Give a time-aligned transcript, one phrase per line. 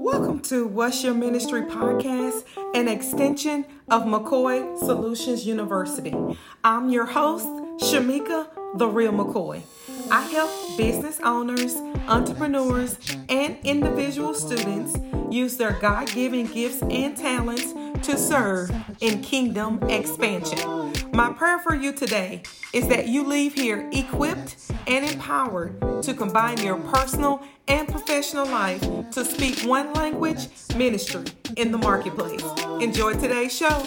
[0.00, 6.14] Welcome to What's Your Ministry podcast, an extension of McCoy Solutions University.
[6.62, 7.46] I'm your host,
[7.82, 8.46] Shamika
[8.78, 9.62] The Real McCoy.
[10.10, 11.74] I help business owners,
[12.06, 12.96] entrepreneurs,
[13.28, 14.96] and individual students
[15.30, 18.70] use their God given gifts and talents to serve
[19.00, 20.92] in kingdom expansion.
[21.12, 22.42] My prayer for you today
[22.72, 24.56] is that you leave here equipped
[24.86, 31.24] and empowered to combine your personal and professional life to speak one language ministry
[31.56, 32.44] in the marketplace.
[32.80, 33.84] Enjoy today's show.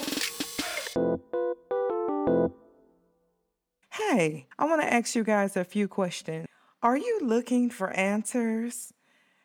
[3.90, 6.46] Hey, I want to ask you guys a few questions.
[6.82, 8.92] Are you looking for answers?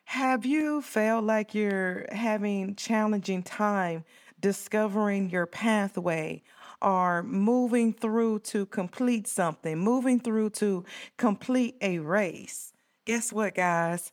[0.04, 4.04] Have you felt like you're having challenging time
[4.40, 6.42] discovering your pathway
[6.80, 10.84] or moving through to complete something, moving through to
[11.16, 12.72] complete a race?
[13.04, 14.12] Guess what, guys?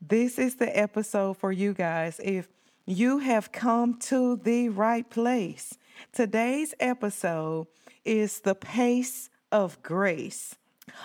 [0.00, 2.20] This is the episode for you guys.
[2.22, 2.48] If
[2.84, 5.76] you have come to the right place,
[6.12, 7.66] today's episode
[8.04, 10.54] is the pace of grace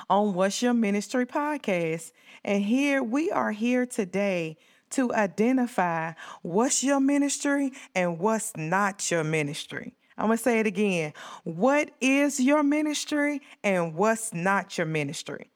[0.10, 2.12] on What's Your Ministry podcast.
[2.44, 4.58] And here we are here today
[4.92, 9.94] to identify what's your ministry and what's not your ministry.
[10.18, 11.14] I'm going to say it again.
[11.44, 15.50] What is your ministry and what's not your ministry?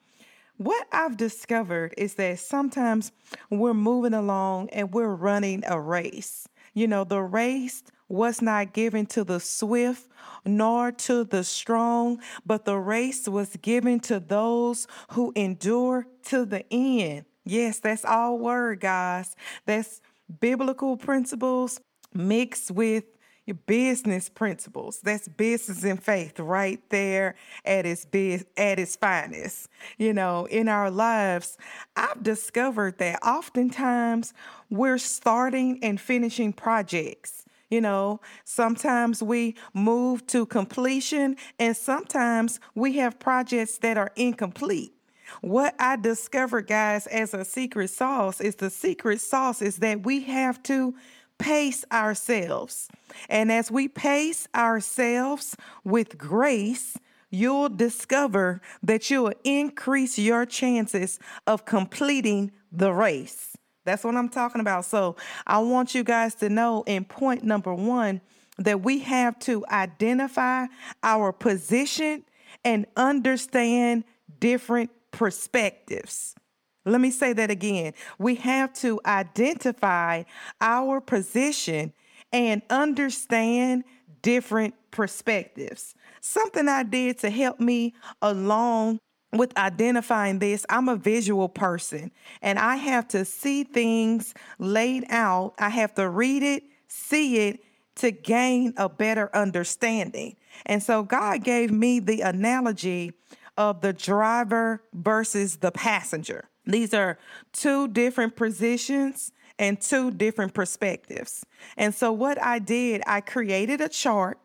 [0.58, 3.12] What I've discovered is that sometimes
[3.50, 6.48] we're moving along and we're running a race.
[6.74, 10.08] You know, the race was not given to the swift
[10.46, 16.64] nor to the strong, but the race was given to those who endure to the
[16.72, 17.26] end.
[17.46, 19.36] Yes, that's all word, guys.
[19.66, 20.02] That's
[20.40, 21.80] biblical principles
[22.14, 23.04] mixed with
[23.46, 25.00] your business principles.
[25.02, 29.70] That's business and faith right there at its best, at its finest.
[30.00, 31.58] You know, in our lives,
[31.96, 34.34] I've discovered that oftentimes
[34.72, 37.46] we're starting and finishing projects.
[37.70, 44.95] You know, sometimes we move to completion, and sometimes we have projects that are incomplete.
[45.42, 50.22] What I discovered, guys, as a secret sauce is the secret sauce is that we
[50.24, 50.96] have to
[51.38, 52.88] pace ourselves.
[53.30, 56.98] And as we pace ourselves with grace,
[57.30, 63.58] you'll discover that you'll increase your chances of completing the race.
[63.84, 64.86] That's what I'm talking about.
[64.86, 65.16] So
[65.46, 68.22] I want you guys to know in point number one
[68.58, 70.66] that we have to identify
[71.04, 72.24] our position
[72.64, 74.06] and understand
[74.40, 76.36] different perspectives.
[76.84, 77.94] Let me say that again.
[78.20, 80.24] We have to identify
[80.60, 81.94] our position
[82.34, 83.86] and understand
[84.22, 85.96] different perspectives.
[86.20, 89.00] Something I did to help me along
[89.32, 92.12] with identifying this, I'm a visual person
[92.42, 95.54] and I have to see things laid out.
[95.58, 97.64] I have to read it, see it
[97.96, 100.36] to gain a better understanding.
[100.66, 103.14] And so God gave me the analogy
[103.58, 106.50] of the driver versus the passenger.
[106.66, 107.18] These are
[107.54, 111.46] two different positions and two different perspectives.
[111.78, 114.40] And so, what I did, I created a chart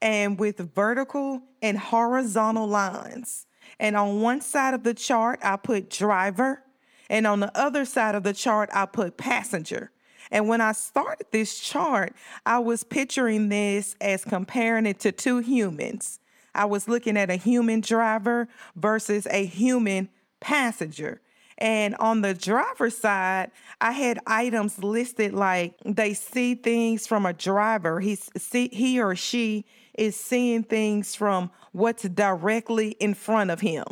[0.00, 3.46] and with vertical and horizontal lines.
[3.78, 6.62] And on one side of the chart, I put driver,
[7.08, 9.90] and on the other side of the chart, I put passenger.
[10.30, 12.14] And when I started this chart,
[12.46, 16.20] I was picturing this as comparing it to two humans.
[16.54, 20.08] I was looking at a human driver versus a human
[20.40, 21.20] passenger.
[21.58, 27.32] And on the driver's side, I had items listed like they see things from a
[27.32, 28.00] driver.
[28.00, 29.64] He's see, he or she
[29.94, 33.84] is seeing things from what's directly in front of him.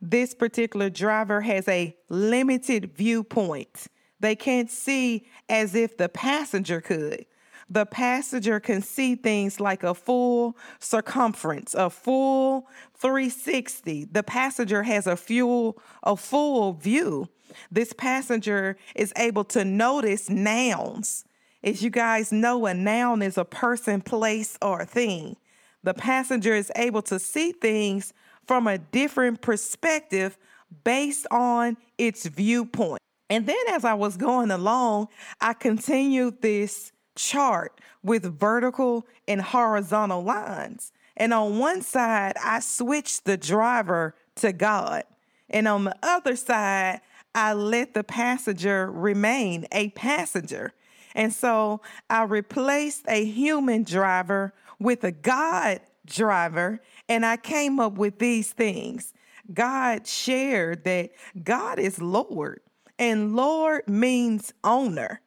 [0.00, 3.88] This particular driver has a limited viewpoint.
[4.20, 7.26] They can't see as if the passenger could
[7.70, 14.06] the passenger can see things like a full circumference, a full 360.
[14.06, 17.28] The passenger has a full, a full view.
[17.70, 21.24] This passenger is able to notice nouns.
[21.62, 25.36] As you guys know, a noun is a person, place, or thing.
[25.82, 28.12] The passenger is able to see things
[28.46, 30.38] from a different perspective
[30.84, 33.00] based on its viewpoint.
[33.30, 35.08] And then as I was going along,
[35.40, 40.92] I continued this chart with vertical and horizontal lines.
[41.16, 45.02] And on one side, I switched the driver to God.
[45.50, 47.00] And on the other side,
[47.34, 50.72] I let the passenger remain a passenger.
[51.14, 57.94] And so I replaced a human driver with a God driver, and I came up
[57.94, 59.12] with these things.
[59.52, 61.10] God shared that
[61.42, 62.60] God is Lord,
[62.98, 65.20] and Lord means owner.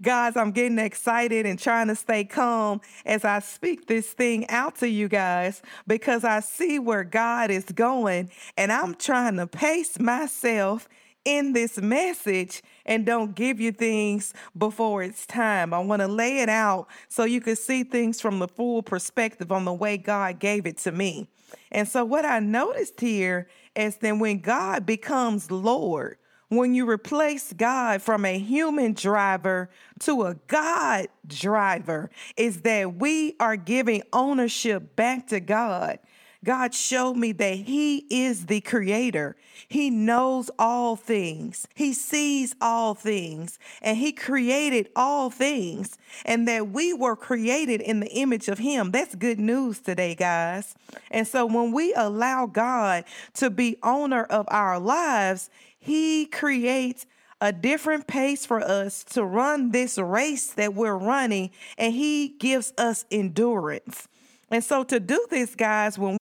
[0.00, 4.76] Guys, I'm getting excited and trying to stay calm as I speak this thing out
[4.76, 9.98] to you guys because I see where God is going and I'm trying to pace
[9.98, 10.88] myself
[11.24, 15.74] in this message and don't give you things before it's time.
[15.74, 19.50] I want to lay it out so you can see things from the full perspective
[19.50, 21.26] on the way God gave it to me.
[21.72, 26.18] And so, what I noticed here is that when God becomes Lord,
[26.48, 29.68] when you replace God from a human driver
[30.00, 35.98] to a God driver, is that we are giving ownership back to God.
[36.44, 39.36] God showed me that He is the creator.
[39.66, 46.68] He knows all things, He sees all things, and He created all things, and that
[46.68, 48.92] we were created in the image of Him.
[48.92, 50.76] That's good news today, guys.
[51.10, 53.04] And so when we allow God
[53.34, 57.06] to be owner of our lives, He creates
[57.40, 62.72] a different pace for us to run this race that we're running, and He gives
[62.76, 64.08] us endurance.
[64.50, 66.16] And so, to do this, guys, when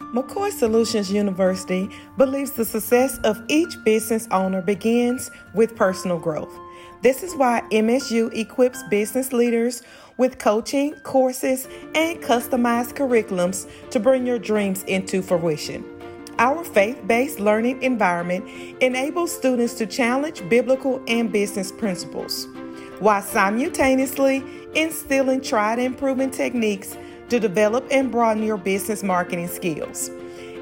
[0.00, 1.88] McCoy Solutions University
[2.18, 6.52] believes the success of each business owner begins with personal growth.
[7.02, 9.82] This is why MSU equips business leaders
[10.18, 15.91] with coaching, courses, and customized curriculums to bring your dreams into fruition.
[16.42, 18.48] Our faith based learning environment
[18.82, 22.48] enables students to challenge biblical and business principles
[22.98, 24.42] while simultaneously
[24.74, 26.96] instilling tried and proven techniques
[27.28, 30.08] to develop and broaden your business marketing skills.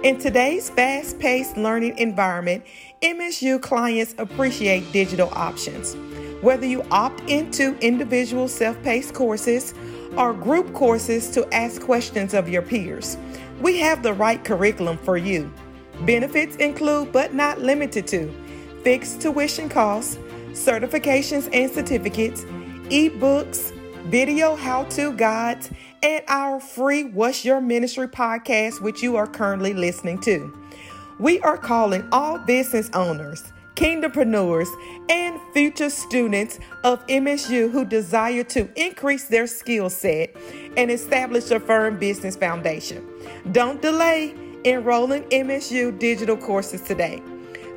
[0.03, 2.63] In today's fast paced learning environment,
[3.01, 5.97] MSU clients appreciate digital options.
[6.43, 9.73] Whether you opt into individual self paced courses
[10.19, 13.17] or group courses to ask questions of your peers,
[13.63, 15.51] we have the right curriculum for you.
[16.03, 18.33] Benefits include, but not limited to,
[18.83, 20.17] fixed tuition costs,
[20.53, 22.45] certifications and certificates,
[22.89, 23.73] ebooks,
[24.07, 25.71] video how to guides,
[26.03, 30.57] and our free What's Your Ministry podcast, which you are currently listening to.
[31.19, 34.69] We are calling all business owners, kingdompreneurs,
[35.11, 40.35] and future students of MSU who desire to increase their skill set
[40.79, 43.07] and establish a firm business foundation.
[43.53, 44.35] Don't delay.
[44.65, 47.23] Enroll in MSU digital courses today.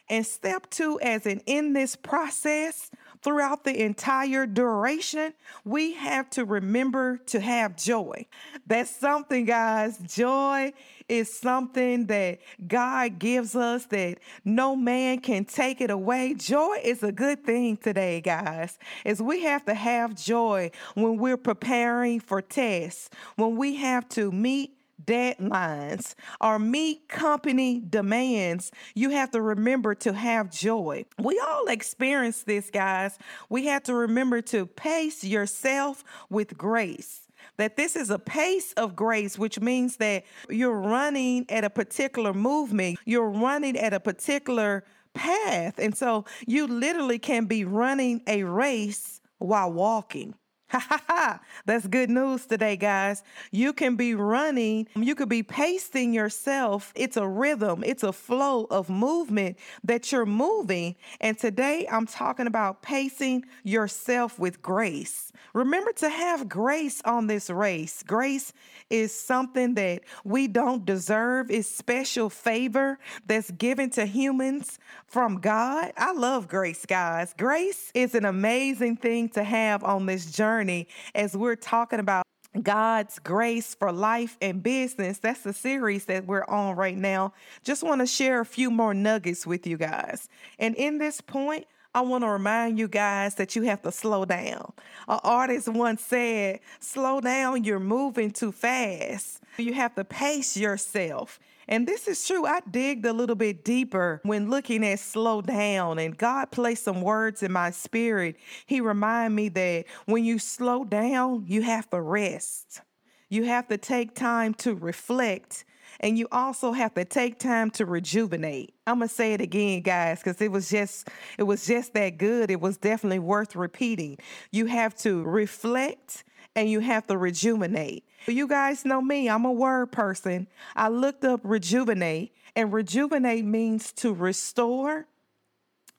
[0.09, 5.35] And step two, as in in this process, throughout the entire duration,
[5.65, 8.27] we have to remember to have joy.
[8.67, 9.99] That's something, guys.
[9.99, 10.73] Joy
[11.09, 16.35] is something that God gives us that no man can take it away.
[16.35, 21.39] Joy is a good thing today, guys, as we have to have joy when we're
[21.39, 29.31] preparing for tests, when we have to meet deadlines or meet company demands, you have
[29.33, 31.05] to remember to have joy.
[31.19, 33.19] We all experience this, guys.
[33.49, 38.95] We have to remember to pace yourself with grace that this is a pace of
[38.97, 44.85] grace, which means that you're running at a particular movement, you're running at a particular
[45.15, 45.79] path.
[45.79, 50.35] And so you literally can be running a race while walking.
[50.71, 51.41] Ha ha ha.
[51.65, 53.23] That's good news today, guys.
[53.51, 56.93] You can be running, you could be pacing yourself.
[56.95, 60.97] It's a rhythm, it's a flow of movement that you're moving.
[61.23, 65.33] And today I'm talking about pacing yourself with grace.
[65.55, 68.03] Remember to have grace on this race.
[68.07, 68.53] Grace
[68.91, 75.93] is something that we don't deserve, it's special favor that's given to humans from God.
[75.97, 77.35] I love grace, guys.
[77.37, 80.27] Grace is an amazing thing to have on this
[80.59, 82.25] journey as we're talking about
[82.63, 85.19] God's grace for life and business.
[85.19, 87.33] That's the series that we're on right now.
[87.63, 90.29] Just want to share a few more nuggets with you guys.
[90.59, 94.25] And in this point, I want to remind you guys that you have to slow
[94.25, 94.73] down.
[95.07, 99.41] An artist once said, Slow down, you're moving too fast.
[99.59, 101.39] You have to pace yourself.
[101.69, 102.47] And this is true.
[102.47, 107.03] I digged a little bit deeper when looking at slow down, and God placed some
[107.03, 108.37] words in my spirit.
[108.67, 112.81] He reminded me that when you slow down, you have to rest.
[113.29, 115.65] You have to take time to reflect
[116.01, 118.75] and you also have to take time to rejuvenate.
[118.87, 121.09] I'm gonna say it again, guys, because it was just
[121.39, 122.51] it was just that good.
[122.51, 124.19] It was definitely worth repeating.
[124.51, 126.25] You have to reflect
[126.59, 128.05] and you have to rejuvenate.
[128.27, 130.49] You guys know me, I'm a word person.
[130.75, 135.07] I looked up rejuvenate, and rejuvenate means to restore.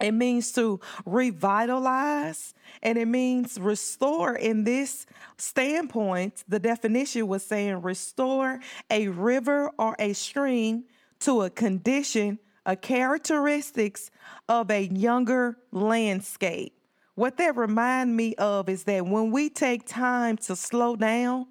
[0.02, 4.36] It means to revitalize and it means restore.
[4.36, 5.06] In this
[5.38, 10.84] standpoint, the definition was saying restore a river or a stream
[11.20, 14.12] to a condition, a characteristics
[14.50, 16.79] of a younger landscape.
[17.20, 21.48] What that remind me of is that when we take time to slow down,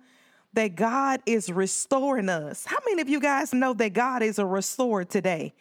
[0.54, 2.64] that God is restoring us.
[2.64, 5.52] How many of you guys know that God is a restorer today?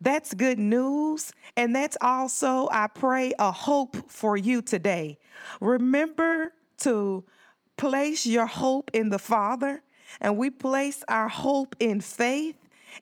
[0.00, 1.30] That's good news.
[1.56, 5.16] And that's also, I pray, a hope for you today.
[5.60, 7.22] Remember to
[7.76, 9.80] place your hope in the Father,
[10.20, 12.56] and we place our hope in faith.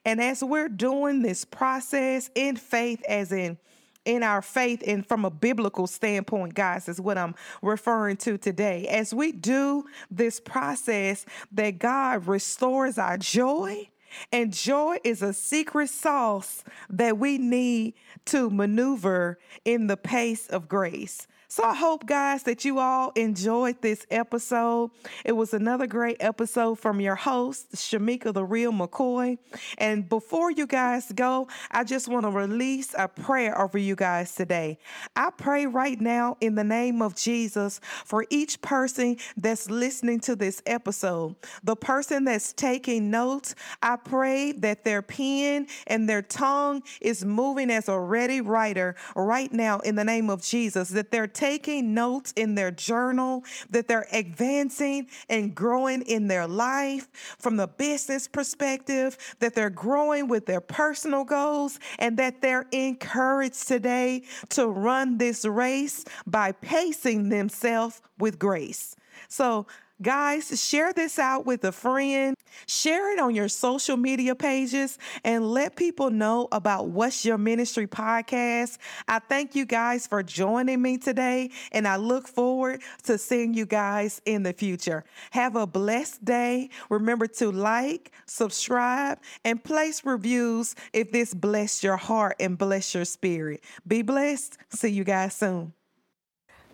[0.05, 3.57] And as we're doing this process in faith, as in
[4.05, 8.87] in our faith and from a biblical standpoint, guys, is what I'm referring to today.
[8.87, 13.89] As we do this process, that God restores our joy.
[14.31, 17.93] And joy is a secret sauce that we need
[18.25, 21.27] to maneuver in the pace of grace.
[21.51, 24.91] So I hope, guys, that you all enjoyed this episode.
[25.25, 29.37] It was another great episode from your host, Shamika the Real McCoy.
[29.77, 34.33] And before you guys go, I just want to release a prayer over you guys
[34.33, 34.79] today.
[35.17, 40.37] I pray right now in the name of Jesus for each person that's listening to
[40.37, 43.55] this episode, the person that's taking notes.
[43.81, 49.51] I pray that their pen and their tongue is moving as a ready writer right
[49.51, 54.05] now in the name of Jesus, that they're taking notes in their journal, that they're
[54.13, 57.07] advancing and growing in their life
[57.39, 63.67] from the business perspective, that they're growing with their personal goals, and that they're encouraged
[63.67, 68.95] today to run this race by pacing themselves with grace.
[69.27, 69.65] So,
[70.01, 72.35] Guys, share this out with a friend.
[72.65, 77.85] Share it on your social media pages and let people know about What's Your Ministry
[77.85, 78.79] podcast.
[79.07, 83.65] I thank you guys for joining me today, and I look forward to seeing you
[83.65, 85.03] guys in the future.
[85.31, 86.69] Have a blessed day.
[86.89, 93.05] Remember to like, subscribe, and place reviews if this blessed your heart and bless your
[93.05, 93.63] spirit.
[93.87, 94.57] Be blessed.
[94.69, 95.73] See you guys soon.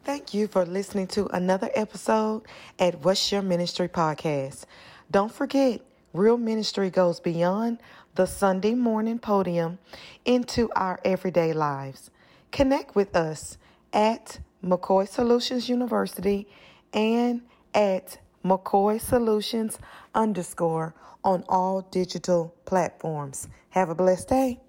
[0.08, 2.44] Thank you for listening to another episode
[2.80, 4.64] at What's Your Ministry podcast.
[5.12, 5.82] Don't forget,
[6.14, 7.80] real ministry goes beyond
[8.16, 9.80] the Sunday morning podium
[10.24, 12.10] into our everyday lives.
[12.54, 13.58] Connect with us
[13.92, 16.48] at McCoy Solutions University
[16.94, 17.42] and
[17.74, 19.78] at McCoy Solutions
[20.16, 20.96] underscore
[21.26, 23.50] on all digital platforms.
[23.72, 24.62] Have a blessed day.